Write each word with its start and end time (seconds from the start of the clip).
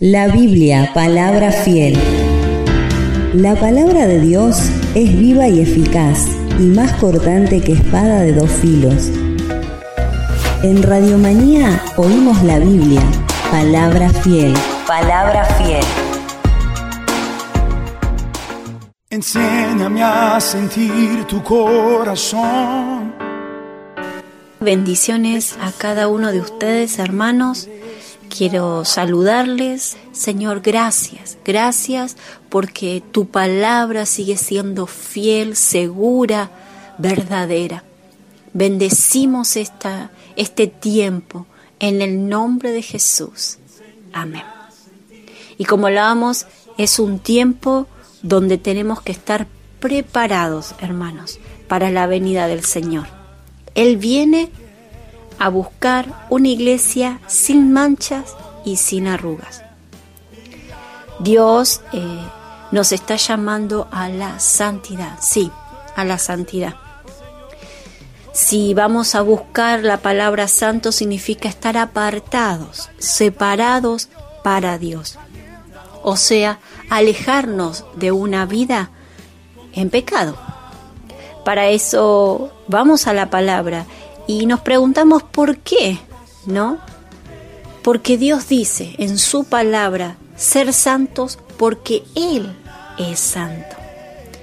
La 0.00 0.28
Biblia, 0.28 0.92
palabra 0.94 1.50
fiel. 1.50 1.98
La 3.34 3.56
palabra 3.56 4.06
de 4.06 4.20
Dios 4.20 4.70
es 4.94 5.18
viva 5.18 5.48
y 5.48 5.58
eficaz 5.58 6.24
y 6.56 6.66
más 6.66 6.92
cortante 7.00 7.60
que 7.60 7.72
espada 7.72 8.20
de 8.20 8.32
dos 8.32 8.48
filos. 8.48 9.10
En 10.62 10.84
Radiomanía 10.84 11.82
oímos 11.96 12.40
la 12.44 12.60
Biblia, 12.60 13.02
palabra 13.50 14.10
fiel. 14.10 14.54
Palabra 14.86 15.44
fiel. 15.56 15.84
Enséñame 19.10 20.04
a 20.04 20.40
sentir 20.40 21.24
tu 21.24 21.42
corazón. 21.42 23.14
Bendiciones 24.60 25.56
a 25.60 25.72
cada 25.72 26.06
uno 26.06 26.30
de 26.30 26.38
ustedes, 26.40 27.00
hermanos 27.00 27.68
Quiero 28.28 28.84
saludarles, 28.84 29.96
Señor, 30.12 30.60
gracias, 30.60 31.38
gracias 31.44 32.16
porque 32.48 33.02
tu 33.10 33.26
palabra 33.26 34.06
sigue 34.06 34.36
siendo 34.36 34.86
fiel, 34.86 35.56
segura, 35.56 36.50
verdadera. 36.98 37.84
Bendecimos 38.52 39.56
esta, 39.56 40.10
este 40.36 40.66
tiempo 40.66 41.46
en 41.80 42.02
el 42.02 42.28
nombre 42.28 42.70
de 42.72 42.82
Jesús. 42.82 43.58
Amén. 44.12 44.44
Y 45.56 45.64
como 45.64 45.86
hablábamos, 45.86 46.46
es 46.76 46.98
un 46.98 47.18
tiempo 47.18 47.86
donde 48.22 48.58
tenemos 48.58 49.00
que 49.02 49.12
estar 49.12 49.46
preparados, 49.80 50.74
hermanos, 50.80 51.38
para 51.66 51.90
la 51.90 52.06
venida 52.06 52.46
del 52.46 52.64
Señor. 52.64 53.06
Él 53.74 53.96
viene 53.96 54.50
a 55.38 55.48
buscar 55.48 56.26
una 56.30 56.48
iglesia 56.48 57.20
sin 57.26 57.72
manchas 57.72 58.36
y 58.64 58.76
sin 58.76 59.06
arrugas. 59.06 59.62
Dios 61.20 61.82
eh, 61.92 62.20
nos 62.70 62.92
está 62.92 63.16
llamando 63.16 63.88
a 63.90 64.08
la 64.08 64.38
santidad, 64.38 65.18
sí, 65.20 65.50
a 65.96 66.04
la 66.04 66.18
santidad. 66.18 66.74
Si 68.32 68.72
vamos 68.72 69.16
a 69.16 69.22
buscar 69.22 69.82
la 69.82 69.96
palabra 69.96 70.46
santo 70.46 70.92
significa 70.92 71.48
estar 71.48 71.76
apartados, 71.76 72.88
separados 72.98 74.08
para 74.44 74.78
Dios. 74.78 75.18
O 76.04 76.16
sea, 76.16 76.60
alejarnos 76.88 77.84
de 77.96 78.12
una 78.12 78.46
vida 78.46 78.90
en 79.72 79.90
pecado. 79.90 80.36
Para 81.44 81.68
eso 81.68 82.52
vamos 82.68 83.06
a 83.06 83.12
la 83.12 83.28
palabra 83.28 83.86
y 84.28 84.46
nos 84.46 84.60
preguntamos 84.60 85.24
por 85.24 85.56
qué, 85.58 85.98
¿no? 86.46 86.78
Porque 87.82 88.16
Dios 88.16 88.46
dice 88.46 88.94
en 88.98 89.18
su 89.18 89.44
palabra 89.44 90.18
ser 90.36 90.72
santos 90.72 91.38
porque 91.56 92.04
Él 92.14 92.54
es 92.98 93.18
santo. 93.18 93.74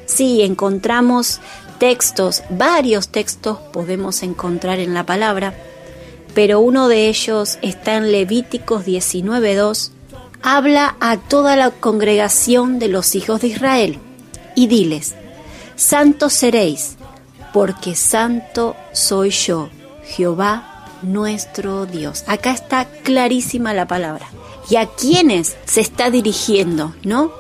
Sí, 0.07 0.41
encontramos 0.41 1.39
textos, 1.77 2.43
varios 2.49 3.09
textos 3.09 3.59
podemos 3.71 4.23
encontrar 4.23 4.79
en 4.79 4.93
la 4.93 5.05
palabra, 5.05 5.53
pero 6.33 6.59
uno 6.59 6.87
de 6.87 7.07
ellos 7.07 7.59
está 7.61 7.95
en 7.95 8.11
Levíticos 8.11 8.85
19.2, 8.85 9.91
habla 10.41 10.95
a 10.99 11.17
toda 11.17 11.55
la 11.55 11.69
congregación 11.69 12.79
de 12.79 12.87
los 12.87 13.13
hijos 13.13 13.41
de 13.41 13.47
Israel 13.49 13.99
y 14.55 14.67
diles, 14.67 15.13
santos 15.75 16.33
seréis, 16.33 16.94
porque 17.55 17.95
santo 17.95 18.75
soy 18.91 19.29
yo, 19.29 19.69
Jehová 20.03 20.89
nuestro 21.01 21.85
Dios. 21.85 22.25
Acá 22.27 22.51
está 22.51 22.83
clarísima 22.83 23.73
la 23.73 23.87
palabra. 23.87 24.27
¿Y 24.69 24.75
a 24.75 24.87
quiénes 24.87 25.55
se 25.63 25.79
está 25.79 26.09
dirigiendo? 26.09 26.93
¿No? 27.03 27.31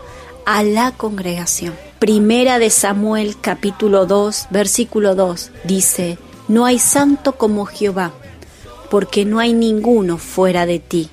A 0.45 0.63
la 0.63 0.93
congregación. 0.93 1.73
Primera 1.99 2.59
de 2.59 2.69
Samuel 2.69 3.35
capítulo 3.41 4.05
2, 4.05 4.47
versículo 4.51 5.15
2 5.15 5.51
dice, 5.65 6.17
No 6.47 6.63
hay 6.63 6.79
santo 6.79 7.33
como 7.33 7.65
Jehová, 7.65 8.13
porque 8.89 9.25
no 9.25 9.39
hay 9.39 9.51
ninguno 9.51 10.17
fuera 10.17 10.65
de 10.65 10.79
ti. 10.79 11.09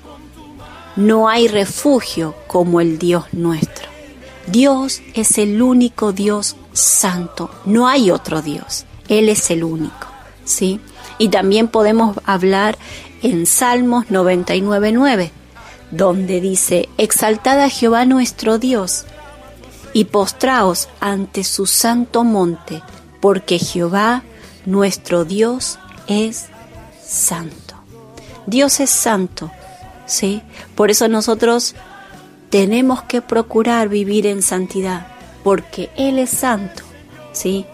No 0.95 1.27
hay 1.27 1.49
refugio 1.49 2.35
como 2.47 2.79
el 2.79 2.99
Dios 2.99 3.25
nuestro. 3.33 3.89
Dios 4.47 5.01
es 5.13 5.37
el 5.37 5.61
único 5.61 6.13
Dios 6.13 6.55
santo, 6.71 7.49
no 7.65 7.89
hay 7.89 8.09
otro 8.09 8.41
Dios. 8.41 8.85
Él 9.07 9.29
es 9.29 9.49
el 9.51 9.63
único, 9.63 10.07
¿sí? 10.45 10.79
Y 11.17 11.29
también 11.29 11.67
podemos 11.67 12.17
hablar 12.25 12.77
en 13.21 13.45
Salmos 13.45 14.05
99.9, 14.07 15.31
donde 15.91 16.41
dice, 16.41 16.89
Exaltad 16.97 17.61
a 17.61 17.69
Jehová 17.69 18.05
nuestro 18.05 18.57
Dios 18.57 19.05
y 19.93 20.05
postraos 20.05 20.89
ante 20.99 21.43
su 21.43 21.65
santo 21.65 22.23
monte, 22.23 22.81
porque 23.21 23.59
Jehová 23.59 24.23
nuestro 24.65 25.23
Dios 25.23 25.79
es 26.07 26.47
santo. 27.05 27.75
Dios 28.45 28.79
es 28.79 28.89
santo, 28.89 29.51
¿sí? 30.05 30.41
Por 30.75 30.91
eso 30.91 31.07
nosotros 31.07 31.75
tenemos 32.49 33.03
que 33.03 33.21
procurar 33.21 33.87
vivir 33.87 34.27
en 34.27 34.41
santidad, 34.41 35.07
porque 35.43 35.89
Él 35.95 36.19
es 36.19 36.29
santo, 36.29 36.83
¿sí? 37.31 37.65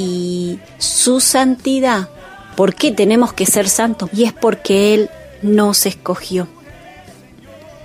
Y 0.00 0.58
su 0.78 1.20
santidad. 1.20 2.08
¿Por 2.56 2.74
qué 2.74 2.90
tenemos 2.90 3.34
que 3.34 3.44
ser 3.44 3.68
santos? 3.68 4.08
Y 4.14 4.24
es 4.24 4.32
porque 4.32 4.94
Él 4.94 5.10
nos 5.42 5.84
escogió. 5.84 6.48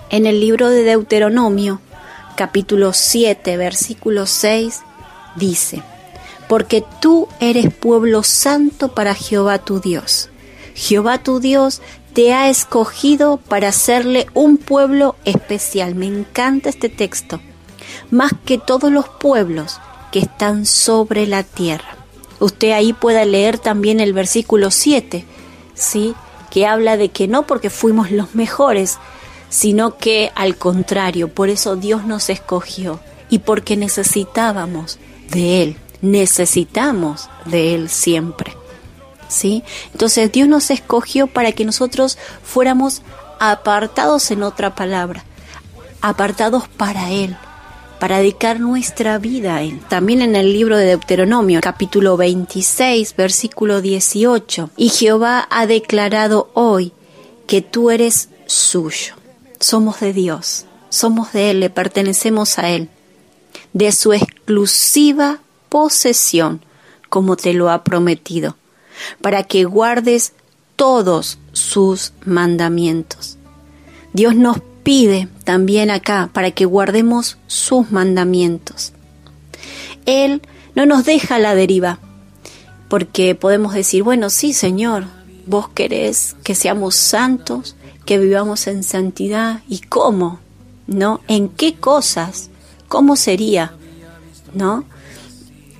En 0.09 0.25
el 0.25 0.39
libro 0.39 0.69
de 0.69 0.83
Deuteronomio, 0.83 1.81
capítulo 2.37 2.93
7, 2.93 3.57
versículo 3.57 4.27
6, 4.27 4.79
dice, 5.35 5.83
Porque 6.47 6.85
tú 7.01 7.27
eres 7.41 7.73
pueblo 7.73 8.23
santo 8.23 8.95
para 8.95 9.13
Jehová 9.13 9.59
tu 9.59 9.81
Dios. 9.81 10.29
Jehová 10.73 11.17
tu 11.17 11.41
Dios 11.41 11.81
te 12.13 12.33
ha 12.33 12.49
escogido 12.49 13.37
para 13.37 13.67
hacerle 13.67 14.27
un 14.33 14.55
pueblo 14.55 15.17
especial. 15.25 15.95
Me 15.95 16.05
encanta 16.05 16.69
este 16.69 16.87
texto. 16.87 17.41
Más 18.09 18.31
que 18.45 18.57
todos 18.57 18.89
los 18.89 19.09
pueblos 19.09 19.81
que 20.13 20.19
están 20.19 20.65
sobre 20.65 21.27
la 21.27 21.43
tierra. 21.43 21.94
Usted 22.39 22.71
ahí 22.71 22.93
pueda 22.93 23.25
leer 23.25 23.57
también 23.57 23.99
el 23.99 24.13
versículo 24.13 24.71
7, 24.71 25.25
¿sí? 25.73 26.15
que 26.49 26.65
habla 26.65 26.97
de 26.97 27.09
que 27.09 27.27
no 27.27 27.45
porque 27.45 27.69
fuimos 27.69 28.11
los 28.11 28.35
mejores, 28.35 28.97
sino 29.49 29.97
que 29.97 30.31
al 30.35 30.57
contrario, 30.57 31.27
por 31.27 31.49
eso 31.49 31.75
Dios 31.75 32.05
nos 32.05 32.29
escogió 32.29 32.99
y 33.29 33.39
porque 33.39 33.77
necesitábamos 33.77 34.99
de 35.31 35.63
Él, 35.63 35.77
necesitamos 36.01 37.29
de 37.45 37.75
Él 37.75 37.89
siempre. 37.89 38.55
¿Sí? 39.27 39.63
Entonces 39.91 40.31
Dios 40.31 40.47
nos 40.47 40.69
escogió 40.69 41.27
para 41.27 41.51
que 41.51 41.65
nosotros 41.65 42.17
fuéramos 42.43 43.01
apartados 43.39 44.29
en 44.31 44.43
otra 44.43 44.75
palabra, 44.75 45.25
apartados 46.01 46.67
para 46.69 47.11
Él, 47.11 47.35
para 47.99 48.17
dedicar 48.17 48.59
nuestra 48.59 49.17
vida 49.17 49.55
a 49.55 49.61
Él. 49.61 49.79
También 49.87 50.21
en 50.21 50.35
el 50.35 50.53
libro 50.53 50.77
de 50.77 50.85
Deuteronomio, 50.85 51.61
capítulo 51.61 52.17
26, 52.17 53.15
versículo 53.15 53.81
18, 53.81 54.69
y 54.77 54.89
Jehová 54.89 55.47
ha 55.49 55.65
declarado 55.65 56.49
hoy 56.53 56.93
que 57.47 57.61
tú 57.61 57.91
eres 57.91 58.29
suyo. 58.45 59.15
Somos 59.59 59.99
de 59.99 60.13
Dios, 60.13 60.65
somos 60.89 61.33
de 61.33 61.51
Él, 61.51 61.59
le 61.59 61.69
pertenecemos 61.69 62.59
a 62.59 62.69
Él, 62.69 62.89
de 63.73 63.91
su 63.91 64.13
exclusiva 64.13 65.39
posesión, 65.69 66.61
como 67.09 67.35
te 67.37 67.53
lo 67.53 67.69
ha 67.69 67.83
prometido, 67.83 68.57
para 69.21 69.43
que 69.43 69.63
guardes 69.63 70.33
todos 70.75 71.37
sus 71.53 72.13
mandamientos. 72.25 73.37
Dios 74.13 74.35
nos 74.35 74.61
pide 74.85 75.27
también 75.43 75.89
acá 75.89 76.29
para 76.31 76.51
que 76.51 76.65
guardemos 76.65 77.37
sus 77.47 77.91
mandamientos. 77.91 78.93
Él 80.05 80.43
no 80.75 80.85
nos 80.85 81.03
deja 81.05 81.39
la 81.39 81.55
deriva, 81.55 81.97
porque 82.87 83.33
podemos 83.33 83.73
decir, 83.73 84.03
bueno, 84.03 84.29
sí, 84.29 84.53
Señor, 84.53 85.05
vos 85.47 85.69
querés 85.69 86.35
que 86.43 86.53
seamos 86.53 86.95
santos, 86.95 87.75
que 88.05 88.19
vivamos 88.19 88.67
en 88.67 88.83
santidad, 88.83 89.63
¿y 89.67 89.79
cómo? 89.79 90.39
¿No? 90.85 91.19
¿En 91.27 91.49
qué 91.49 91.73
cosas? 91.73 92.51
¿Cómo 92.87 93.15
sería? 93.15 93.73
¿No? 94.53 94.85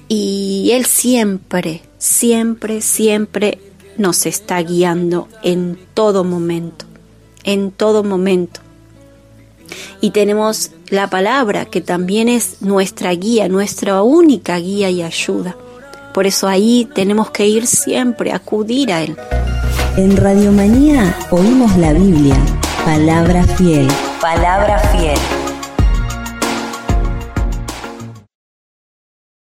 Y 0.07 0.71
Él 0.73 0.85
siempre, 0.85 1.83
siempre, 1.99 2.81
siempre 2.81 3.59
nos 3.97 4.25
está 4.25 4.59
guiando 4.63 5.27
en 5.43 5.77
todo 5.93 6.23
momento, 6.23 6.85
en 7.43 7.69
todo 7.69 8.03
momento 8.03 8.64
y 10.01 10.11
tenemos 10.11 10.71
la 10.89 11.09
palabra 11.09 11.65
que 11.65 11.81
también 11.81 12.29
es 12.29 12.61
nuestra 12.61 13.11
guía, 13.11 13.47
nuestra 13.47 14.01
única 14.01 14.57
guía 14.57 14.89
y 14.89 15.01
ayuda. 15.01 15.55
Por 16.13 16.27
eso 16.27 16.47
ahí 16.47 16.89
tenemos 16.93 17.29
que 17.31 17.47
ir 17.47 17.67
siempre, 17.67 18.31
acudir 18.31 18.91
a 18.93 19.01
Él. 19.01 19.17
En 19.97 20.15
Radiomanía 20.17 21.15
oímos 21.31 21.75
la 21.77 21.93
Biblia, 21.93 22.37
palabra 22.85 23.43
fiel. 23.43 23.87
Palabra 24.21 24.79
fiel. 24.79 25.44